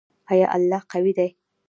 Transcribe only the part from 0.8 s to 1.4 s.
قوی دی؟